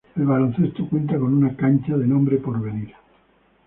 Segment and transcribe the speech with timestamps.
[0.15, 2.91] El baloncesto cuenta con una cancha de nombre porvenir.